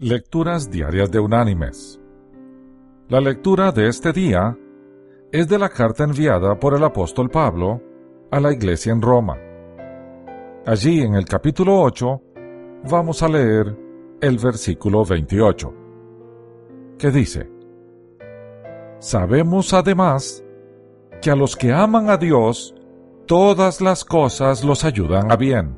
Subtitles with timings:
[0.00, 2.00] Lecturas Diarias de Unánimes.
[3.08, 4.56] La lectura de este día
[5.32, 7.82] es de la carta enviada por el apóstol Pablo
[8.30, 9.36] a la iglesia en Roma.
[10.64, 12.22] Allí en el capítulo 8
[12.88, 13.76] vamos a leer
[14.20, 15.74] el versículo 28,
[16.96, 17.50] que dice,
[19.00, 20.44] Sabemos además
[21.20, 22.72] que a los que aman a Dios,
[23.26, 25.76] todas las cosas los ayudan a bien.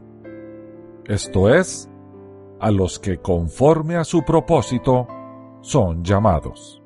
[1.07, 1.89] Esto es,
[2.61, 5.06] a los que conforme a su propósito
[5.62, 6.82] son llamados.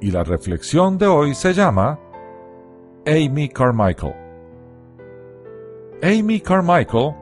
[0.00, 1.98] Y la reflexión de hoy se llama
[3.04, 4.14] Amy Carmichael.
[6.02, 7.14] Amy Carmichael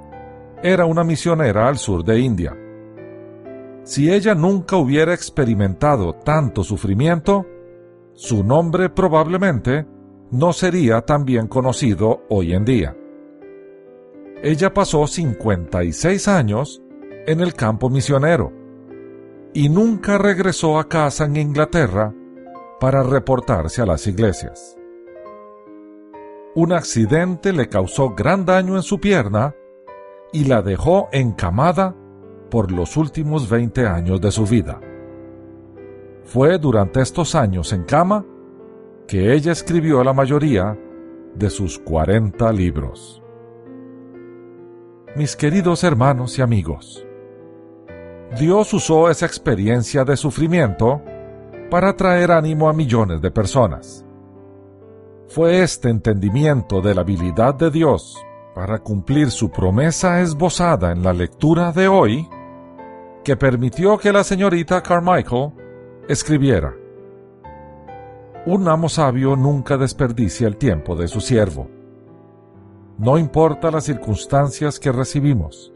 [0.63, 2.57] era una misionera al sur de India.
[3.83, 7.47] Si ella nunca hubiera experimentado tanto sufrimiento,
[8.13, 9.87] su nombre probablemente
[10.31, 12.95] no sería tan bien conocido hoy en día
[14.43, 16.81] ella pasó 56 años
[17.27, 18.53] en el campo misionero
[19.53, 22.15] y nunca regresó a casa en Inglaterra
[22.79, 24.77] para reportarse a las iglesias.
[26.55, 29.55] Un accidente le causó gran daño en su pierna
[30.33, 31.97] y la dejó encamada
[32.49, 34.81] por los últimos 20 años de su vida.
[36.25, 38.25] Fue durante estos años en cama
[39.09, 40.79] que ella escribió la mayoría
[41.35, 43.23] de sus 40 libros
[45.17, 47.05] mis queridos hermanos y amigos.
[48.39, 51.03] Dios usó esa experiencia de sufrimiento
[51.71, 54.05] para traer ánimo a millones de personas.
[55.29, 58.17] Fue este entendimiento de la habilidad de Dios
[58.55, 62.29] para cumplir su promesa esbozada en la lectura de hoy
[63.25, 65.53] que permitió que la señorita Carmichael
[66.09, 66.75] escribiera.
[68.47, 71.78] Un amo sabio nunca desperdicia el tiempo de su siervo
[72.99, 75.73] no importa las circunstancias que recibimos.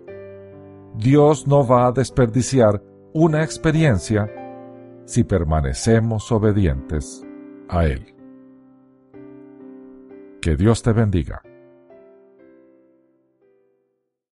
[0.95, 2.83] Dios no va a desperdiciar
[3.14, 4.29] una experiencia
[5.05, 7.25] si permanecemos obedientes
[7.69, 8.14] a Él.
[10.41, 11.42] Que Dios te bendiga.